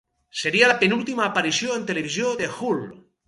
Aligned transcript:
Seria 0.43 0.69
la 0.71 0.77
penúltima 0.83 1.27
aparició 1.27 1.77
en 1.81 1.85
televisió 1.91 2.35
de 2.43 2.49
Hull. 2.57 2.83